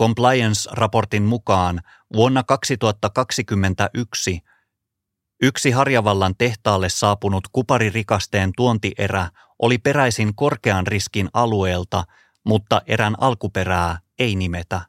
[0.00, 1.80] Compliance-raportin mukaan
[2.12, 4.40] vuonna 2021
[5.42, 12.04] yksi Harjavallan tehtaalle saapunut kuparirikasteen tuontierä oli peräisin korkean riskin alueelta,
[12.44, 14.80] mutta erän alkuperää ei nimetä.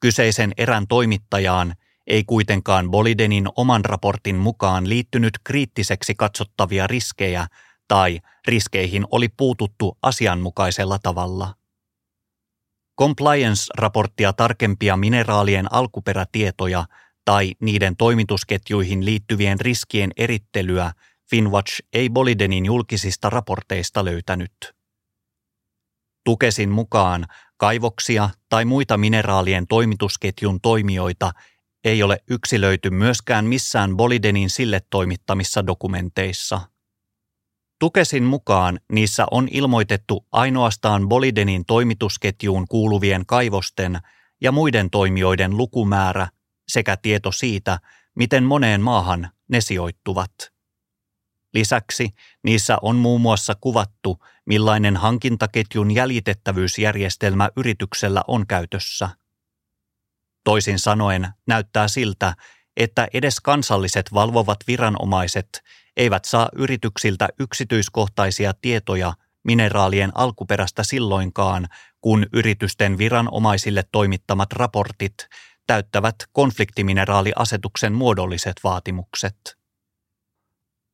[0.00, 1.74] Kyseisen erän toimittajaan
[2.06, 7.46] ei kuitenkaan Bolidenin oman raportin mukaan liittynyt kriittiseksi katsottavia riskejä
[7.88, 11.54] tai riskeihin oli puututtu asianmukaisella tavalla.
[13.00, 16.84] Compliance-raporttia tarkempia mineraalien alkuperätietoja
[17.24, 20.92] tai niiden toimitusketjuihin liittyvien riskien erittelyä
[21.30, 24.77] Finwatch ei Bolidenin julkisista raporteista löytänyt.
[26.28, 31.32] Tukesin mukaan kaivoksia tai muita mineraalien toimitusketjun toimijoita
[31.84, 36.60] ei ole yksilöity myöskään missään Bolidenin sille toimittamissa dokumenteissa.
[37.80, 43.98] Tukesin mukaan niissä on ilmoitettu ainoastaan Bolidenin toimitusketjuun kuuluvien kaivosten
[44.40, 46.28] ja muiden toimijoiden lukumäärä
[46.68, 47.78] sekä tieto siitä,
[48.14, 50.32] miten moneen maahan ne sijoittuvat.
[51.54, 52.10] Lisäksi
[52.42, 59.08] niissä on muun muassa kuvattu, millainen hankintaketjun jäljitettävyysjärjestelmä yrityksellä on käytössä.
[60.44, 62.34] Toisin sanoen näyttää siltä,
[62.76, 65.62] että edes kansalliset valvovat viranomaiset
[65.96, 69.12] eivät saa yrityksiltä yksityiskohtaisia tietoja
[69.44, 71.68] mineraalien alkuperästä silloinkaan,
[72.00, 75.14] kun yritysten viranomaisille toimittamat raportit
[75.66, 79.58] täyttävät konfliktimineraaliasetuksen muodolliset vaatimukset.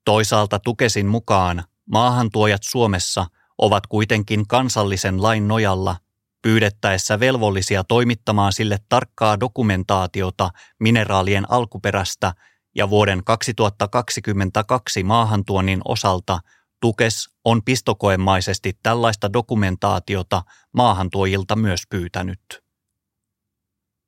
[0.05, 3.27] Toisaalta Tukesin mukaan maahantuojat Suomessa
[3.59, 5.97] ovat kuitenkin kansallisen lain nojalla
[6.43, 12.35] pyydettäessä velvollisia toimittamaan sille tarkkaa dokumentaatiota mineraalien alkuperästä
[12.75, 16.39] ja vuoden 2022 maahantuonnin osalta
[16.81, 22.41] Tukes on pistokoemaisesti tällaista dokumentaatiota maahantuojilta myös pyytänyt.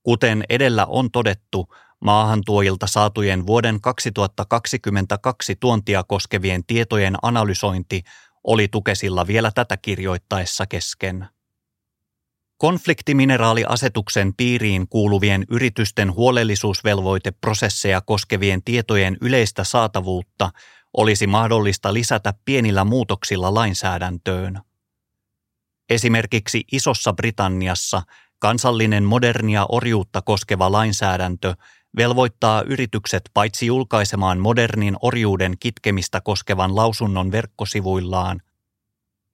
[0.02, 8.02] Kuten edellä on todettu, maahantuojilta saatujen vuoden 2022 tuontia koskevien tietojen analysointi
[8.46, 11.26] oli Tukesilla vielä tätä kirjoittaessa kesken.
[12.58, 20.50] Konfliktimineraaliasetuksen piiriin kuuluvien yritysten huolellisuusvelvoiteprosesseja koskevien tietojen yleistä saatavuutta
[20.96, 24.60] olisi mahdollista lisätä pienillä muutoksilla lainsäädäntöön.
[25.90, 28.02] Esimerkiksi Isossa Britanniassa
[28.38, 31.54] kansallinen modernia orjuutta koskeva lainsäädäntö
[31.96, 38.42] velvoittaa yritykset paitsi julkaisemaan modernin orjuuden kitkemistä koskevan lausunnon verkkosivuillaan,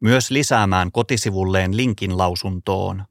[0.00, 3.04] myös lisäämään kotisivulleen linkin lausuntoon.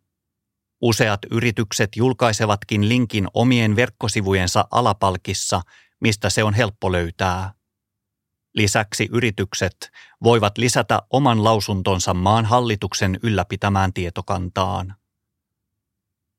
[0.81, 5.61] Useat yritykset julkaisevatkin linkin omien verkkosivujensa alapalkissa,
[5.99, 7.53] mistä se on helppo löytää.
[8.53, 9.91] Lisäksi yritykset
[10.23, 14.95] voivat lisätä oman lausuntonsa maan hallituksen ylläpitämään tietokantaan.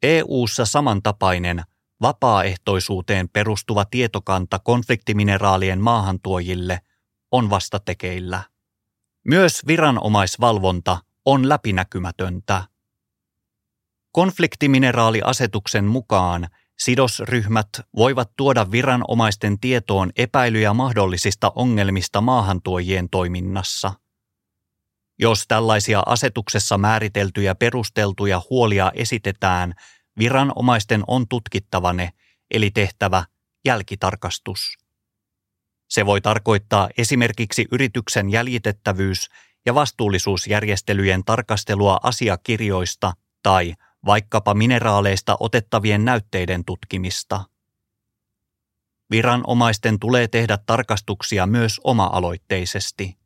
[0.02, 1.62] EU:ssa samantapainen
[2.02, 6.80] vapaaehtoisuuteen perustuva tietokanta konfliktimineraalien maahantuojille
[7.32, 8.42] on vasta tekeillä.
[9.26, 12.64] Myös viranomaisvalvonta on läpinäkymätöntä.
[14.12, 23.92] Konfliktimineraaliasetuksen mukaan sidosryhmät voivat tuoda viranomaisten tietoon epäilyjä mahdollisista ongelmista maahantuojien toiminnassa.
[25.18, 29.74] Jos tällaisia asetuksessa määriteltyjä perusteltuja huolia esitetään,
[30.18, 32.12] viranomaisten on tutkittava ne,
[32.50, 33.24] eli tehtävä
[33.64, 34.78] jälkitarkastus.
[35.88, 39.28] Se voi tarkoittaa esimerkiksi yrityksen jäljitettävyys-
[39.66, 43.74] ja vastuullisuusjärjestelyjen tarkastelua asiakirjoista tai
[44.06, 47.44] vaikkapa mineraaleista otettavien näytteiden tutkimista.
[49.10, 53.16] Viranomaisten tulee tehdä tarkastuksia myös oma-aloitteisesti.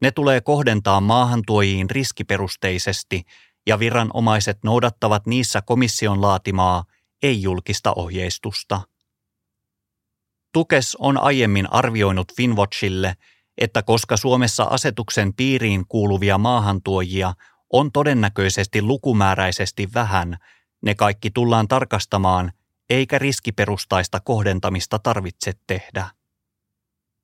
[0.00, 3.22] Ne tulee kohdentaa maahantuojiin riskiperusteisesti
[3.66, 6.84] ja viranomaiset noudattavat niissä komission laatimaa
[7.22, 8.80] ei-julkista ohjeistusta.
[10.52, 13.16] Tukes on aiemmin arvioinut Finwatchille,
[13.58, 17.34] että koska Suomessa asetuksen piiriin kuuluvia maahantuojia
[17.72, 20.36] on todennäköisesti lukumääräisesti vähän,
[20.82, 22.52] ne kaikki tullaan tarkastamaan,
[22.90, 26.10] eikä riskiperustaista kohdentamista tarvitse tehdä.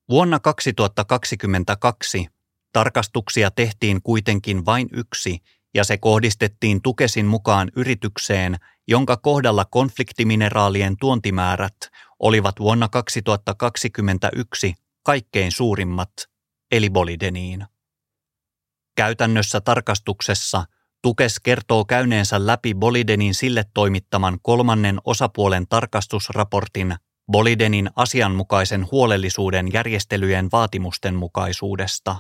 [0.08, 2.28] Vuonna 2022
[2.72, 5.38] tarkastuksia tehtiin kuitenkin vain yksi
[5.74, 8.56] ja se kohdistettiin Tukesin mukaan yritykseen,
[8.88, 11.76] jonka kohdalla konfliktimineraalien tuontimäärät
[12.18, 16.12] olivat vuonna 2021 kaikkein suurimmat,
[16.72, 17.64] eli bolideniin.
[18.96, 20.64] Käytännössä tarkastuksessa
[21.02, 26.94] Tukes kertoo käyneensä läpi Bolidenin sille toimittaman kolmannen osapuolen tarkastusraportin
[27.32, 32.16] Bolidenin asianmukaisen huolellisuuden järjestelyjen vaatimusten mukaisuudesta.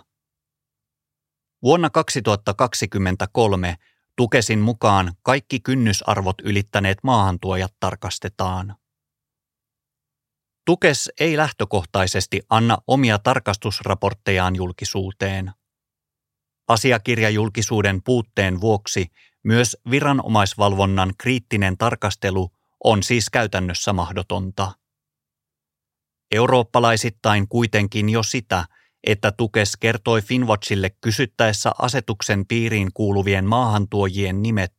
[1.62, 3.76] Vuonna 2023
[4.16, 8.76] Tukesin mukaan kaikki kynnysarvot ylittäneet maahantuojat tarkastetaan.
[10.66, 15.52] Tukes ei lähtökohtaisesti anna omia tarkastusraporttejaan julkisuuteen.
[16.68, 19.06] Asiakirjajulkisuuden puutteen vuoksi
[19.44, 22.50] myös viranomaisvalvonnan kriittinen tarkastelu
[22.84, 24.72] on siis käytännössä mahdotonta.
[26.32, 28.64] Eurooppalaisittain kuitenkin jo sitä,
[29.04, 34.76] että Tukes kertoi Finwatchille kysyttäessä asetuksen piiriin kuuluvien maahantuojien nimet,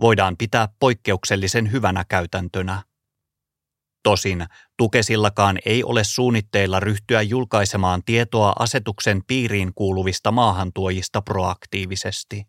[0.00, 2.82] voidaan pitää poikkeuksellisen hyvänä käytäntönä.
[4.02, 4.46] Tosin
[4.76, 12.46] Tukesillakaan ei ole suunnitteilla ryhtyä julkaisemaan tietoa asetuksen piiriin kuuluvista maahantuojista proaktiivisesti.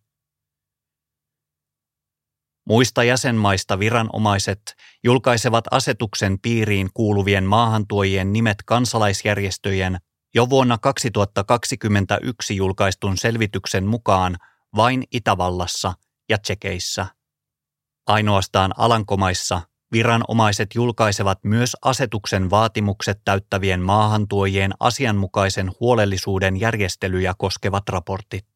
[2.67, 4.62] Muista jäsenmaista viranomaiset
[5.04, 9.97] julkaisevat asetuksen piiriin kuuluvien maahantuojien nimet kansalaisjärjestöjen
[10.36, 14.38] jo vuonna 2021 julkaistun selvityksen mukaan
[14.76, 15.93] vain Itävallassa
[16.30, 17.06] ja Tsekeissä.
[18.08, 28.48] Ainoastaan Alankomaissa viranomaiset julkaisevat myös asetuksen vaatimukset täyttävien maahantuojien asianmukaisen huolellisuuden järjestelyjä koskevat raportit.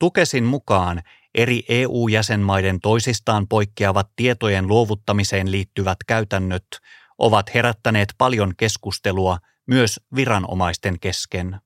[0.00, 1.02] Tukesin mukaan
[1.34, 6.66] eri EU-jäsenmaiden toisistaan poikkeavat tietojen luovuttamiseen liittyvät käytännöt
[7.18, 9.38] ovat herättäneet paljon keskustelua
[9.68, 11.60] myös viranomaisten kesken.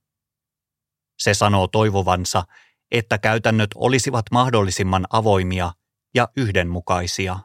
[1.19, 2.45] Se sanoo toivovansa,
[2.91, 5.73] että käytännöt olisivat mahdollisimman avoimia
[6.15, 7.39] ja yhdenmukaisia.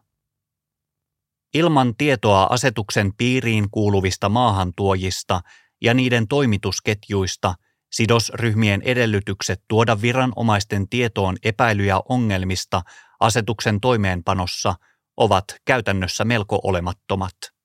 [1.54, 5.42] Ilman tietoa asetuksen piiriin kuuluvista maahantuojista
[5.82, 7.56] ja niiden toimitusketjuista
[7.92, 12.82] sidosryhmien edellytykset tuoda viranomaisten tietoon epäilyjä ongelmista
[13.20, 14.76] asetuksen toimeenpanossa
[15.18, 17.57] ovat käytännössä melko olemattomat.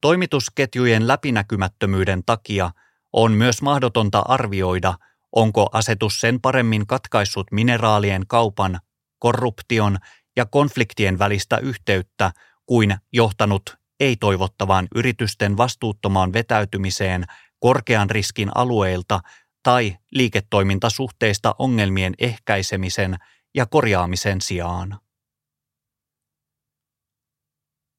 [0.00, 2.70] Toimitusketjujen läpinäkymättömyyden takia
[3.12, 4.94] on myös mahdotonta arvioida,
[5.32, 8.80] onko asetus sen paremmin katkaissut mineraalien kaupan,
[9.18, 9.98] korruption
[10.36, 12.32] ja konfliktien välistä yhteyttä
[12.66, 17.24] kuin johtanut ei-toivottavaan yritysten vastuuttomaan vetäytymiseen
[17.60, 19.20] korkean riskin alueilta
[19.62, 23.16] tai liiketoimintasuhteista ongelmien ehkäisemisen
[23.54, 24.98] ja korjaamisen sijaan.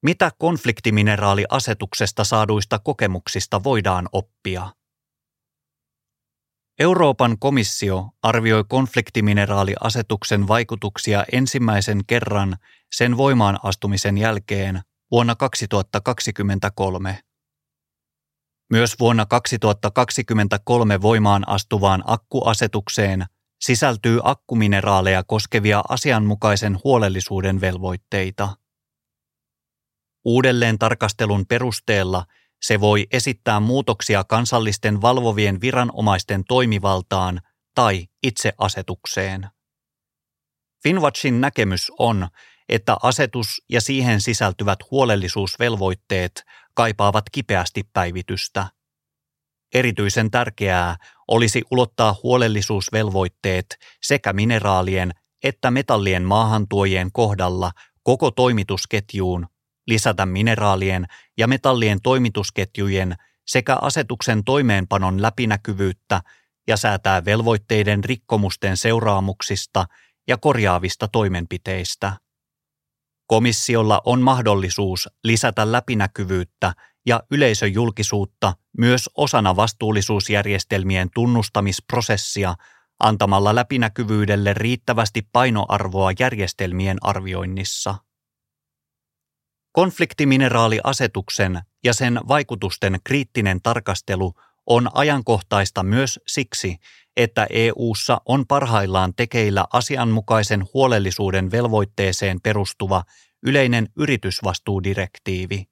[0.03, 4.73] Mitä konfliktimineraaliasetuksesta saaduista kokemuksista voidaan oppia?
[6.79, 12.57] Euroopan komissio arvioi konfliktimineraaliasetuksen vaikutuksia ensimmäisen kerran
[12.91, 14.81] sen voimaan astumisen jälkeen
[15.11, 17.19] vuonna 2023.
[18.69, 23.25] Myös vuonna 2023 voimaan astuvaan akkuasetukseen
[23.61, 28.55] sisältyy akkumineraaleja koskevia asianmukaisen huolellisuuden velvoitteita.
[30.29, 32.25] Uudelleen tarkastelun perusteella–
[32.61, 37.41] se voi esittää muutoksia kansallisten valvovien viranomaisten toimivaltaan
[37.75, 39.47] tai itseasetukseen.
[40.83, 42.27] Finwatchin näkemys on,
[42.69, 48.67] että asetus ja siihen sisältyvät huolellisuusvelvoitteet kaipaavat kipeästi päivitystä.
[49.73, 50.95] Erityisen tärkeää
[51.27, 53.65] olisi ulottaa huolellisuusvelvoitteet
[54.01, 55.11] sekä mineraalien
[55.43, 57.71] että metallien maahantuojien kohdalla
[58.03, 59.47] koko toimitusketjuun
[59.89, 61.05] lisätä mineraalien
[61.37, 63.15] ja metallien toimitusketjujen
[63.47, 66.21] sekä asetuksen toimeenpanon läpinäkyvyyttä
[66.67, 69.85] ja säätää velvoitteiden rikkomusten seuraamuksista
[70.27, 72.13] ja korjaavista toimenpiteistä.
[73.27, 76.73] Komissiolla on mahdollisuus lisätä läpinäkyvyyttä
[77.05, 82.55] ja yleisöjulkisuutta myös osana vastuullisuusjärjestelmien tunnustamisprosessia
[82.99, 87.95] antamalla läpinäkyvyydelle riittävästi painoarvoa järjestelmien arvioinnissa.
[89.71, 94.33] Konfliktimineraaliasetuksen ja sen vaikutusten kriittinen tarkastelu
[94.65, 96.77] on ajankohtaista myös siksi,
[97.17, 103.03] että EU:ssa on parhaillaan tekeillä asianmukaisen huolellisuuden velvoitteeseen perustuva
[103.43, 105.65] yleinen yritysvastuudirektiivi.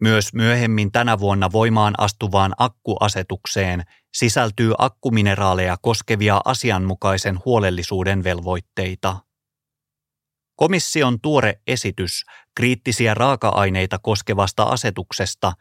[0.00, 3.82] Myös myöhemmin tänä vuonna voimaan astuvaan akkuasetukseen
[4.14, 9.16] sisältyy akkumineraaleja koskevia asianmukaisen huolellisuuden velvoitteita.
[10.56, 12.24] Komission tuore esitys
[12.56, 15.52] kriittisiä raaka-aineita koskevasta asetuksesta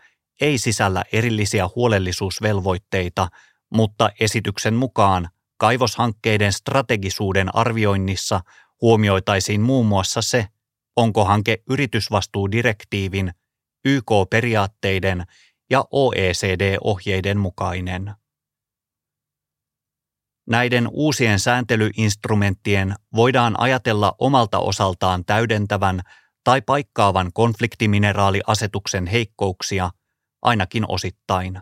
[0.41, 3.27] ei sisällä erillisiä huolellisuusvelvoitteita,
[3.73, 8.41] mutta esityksen mukaan kaivoshankkeiden strategisuuden arvioinnissa
[8.81, 10.47] huomioitaisiin muun muassa se,
[10.95, 13.31] onko hanke yritysvastuudirektiivin,
[13.85, 15.23] YK-periaatteiden
[15.69, 18.13] ja OECD-ohjeiden mukainen.
[20.49, 26.01] Näiden uusien sääntelyinstrumenttien voidaan ajatella omalta osaltaan täydentävän
[26.43, 29.91] tai paikkaavan konfliktimineraaliasetuksen heikkouksia
[30.41, 31.61] ainakin osittain.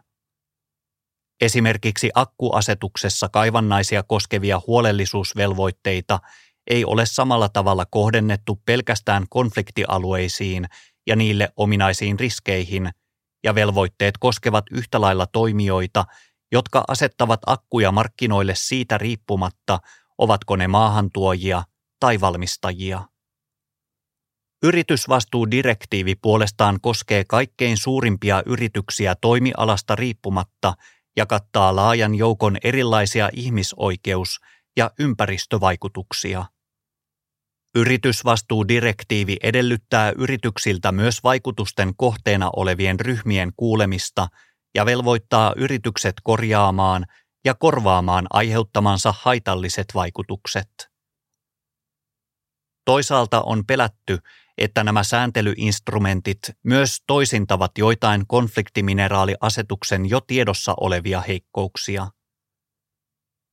[1.41, 6.19] Esimerkiksi akkuasetuksessa kaivannaisia koskevia huolellisuusvelvoitteita
[6.67, 10.65] ei ole samalla tavalla kohdennettu pelkästään konfliktialueisiin
[11.07, 12.89] ja niille ominaisiin riskeihin,
[13.43, 16.05] ja velvoitteet koskevat yhtä lailla toimijoita,
[16.51, 19.79] jotka asettavat akkuja markkinoille siitä riippumatta,
[20.17, 21.63] ovatko ne maahantuojia
[21.99, 23.01] tai valmistajia.
[24.63, 30.73] Yritysvastuudirektiivi puolestaan koskee kaikkein suurimpia yrityksiä toimialasta riippumatta
[31.17, 34.39] ja kattaa laajan joukon erilaisia ihmisoikeus-
[34.77, 36.45] ja ympäristövaikutuksia.
[37.75, 44.27] Yritysvastuudirektiivi edellyttää yrityksiltä myös vaikutusten kohteena olevien ryhmien kuulemista
[44.76, 47.05] ja velvoittaa yritykset korjaamaan
[47.45, 50.89] ja korvaamaan aiheuttamansa haitalliset vaikutukset.
[52.86, 54.20] Toisaalta on pelätty,
[54.57, 62.07] että nämä sääntelyinstrumentit myös toisintavat joitain konfliktimineraaliasetuksen jo tiedossa olevia heikkouksia.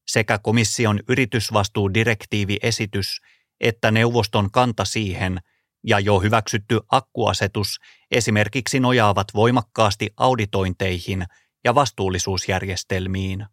[0.07, 3.21] Sekä komission yritysvastuudirektiiviesitys
[3.61, 5.41] että neuvoston kanta siihen
[5.87, 7.79] ja jo hyväksytty akkuasetus
[8.11, 11.27] esimerkiksi nojaavat voimakkaasti auditointeihin
[11.65, 13.47] ja vastuullisuusjärjestelmiin.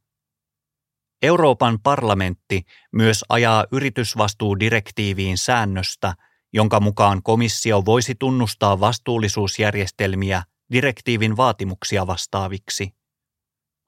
[1.21, 2.61] Euroopan parlamentti
[2.91, 6.15] myös ajaa yritysvastuudirektiiviin säännöstä,
[6.53, 12.93] jonka mukaan komissio voisi tunnustaa vastuullisuusjärjestelmiä direktiivin vaatimuksia vastaaviksi.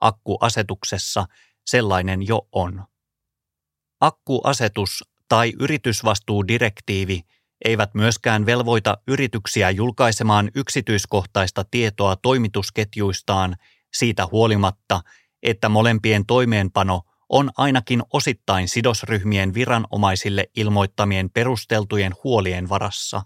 [0.00, 1.26] Akkuasetuksessa
[1.66, 2.84] sellainen jo on.
[4.00, 7.22] Akkuasetus tai yritysvastuudirektiivi
[7.64, 13.56] eivät myöskään velvoita yrityksiä julkaisemaan yksityiskohtaista tietoa toimitusketjuistaan
[13.94, 15.00] siitä huolimatta,
[15.42, 23.22] että molempien toimeenpano on ainakin osittain sidosryhmien viranomaisille ilmoittamien perusteltujen huolien varassa.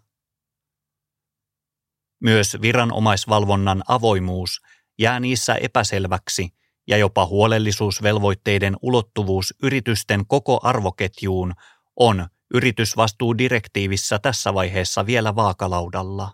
[2.20, 4.60] Myös viranomaisvalvonnan avoimuus
[4.98, 6.48] jää niissä epäselväksi
[6.86, 11.52] ja jopa huolellisuusvelvoitteiden ulottuvuus yritysten koko arvoketjuun
[11.96, 16.32] on yritysvastuudirektiivissä tässä vaiheessa vielä vaakalaudalla.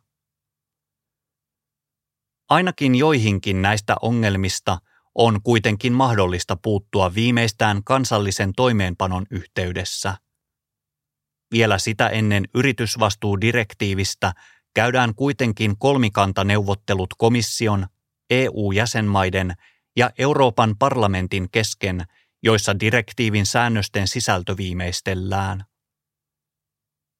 [2.49, 4.79] Ainakin joihinkin näistä ongelmista
[5.15, 10.17] on kuitenkin mahdollista puuttua viimeistään kansallisen toimeenpanon yhteydessä.
[11.51, 14.33] Vielä sitä ennen yritysvastuudirektiivistä
[14.75, 17.87] käydään kuitenkin kolmikantaneuvottelut komission,
[18.31, 19.55] EU-jäsenmaiden
[19.97, 22.07] ja Euroopan parlamentin kesken
[22.47, 25.65] joissa direktiivin säännösten sisältö viimeistellään.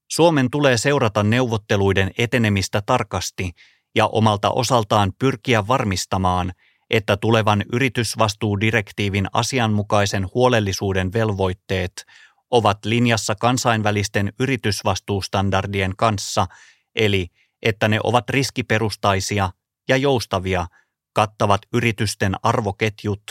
[0.09, 3.53] Suomen tulee seurata neuvotteluiden etenemistä tarkasti
[3.95, 6.53] ja omalta osaltaan pyrkiä varmistamaan,
[6.91, 12.05] että tulevan yritysvastuudirektiivin asianmukaisen huolellisuuden velvoitteet
[12.51, 16.47] ovat linjassa kansainvälisten yritysvastuustandardien kanssa,
[16.95, 17.29] eli
[17.63, 19.51] että ne ovat riskiperustaisia
[19.89, 20.67] ja joustavia,
[21.13, 23.23] kattavat yritysten arvoketjut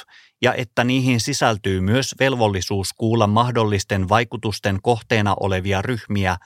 [0.41, 6.37] ja että niihin sisältyy myös velvollisuus kuulla mahdollisten vaikutusten kohteena olevia ryhmiä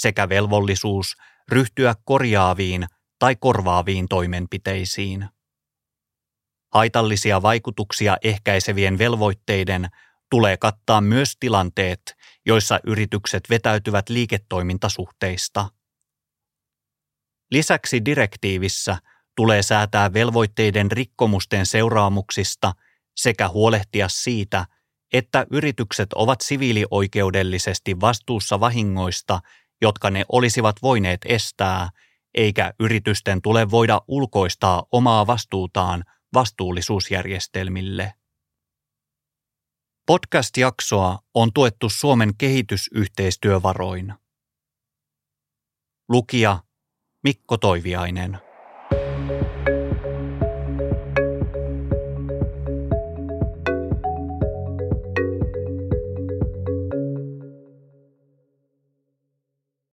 [0.00, 1.16] sekä velvollisuus
[1.48, 2.86] ryhtyä korjaaviin
[3.18, 5.28] tai korvaaviin toimenpiteisiin.
[6.74, 9.88] Haitallisia vaikutuksia ehkäisevien velvoitteiden
[10.30, 15.68] tulee kattaa myös tilanteet, joissa yritykset vetäytyvät liiketoimintasuhteista.
[17.50, 18.96] Lisäksi direktiivissä
[19.36, 22.72] tulee säätää velvoitteiden rikkomusten seuraamuksista–
[23.16, 24.66] sekä huolehtia siitä,
[25.12, 29.40] että yritykset ovat siviilioikeudellisesti vastuussa vahingoista,
[29.80, 31.90] jotka ne olisivat voineet estää,
[32.34, 36.04] eikä yritysten tule voida ulkoistaa omaa vastuutaan
[36.34, 38.14] vastuullisuusjärjestelmille.
[40.06, 44.14] Podcast-jaksoa on tuettu Suomen kehitysyhteistyövaroin.
[46.08, 46.58] Lukija
[47.22, 48.49] Mikko Toiviainen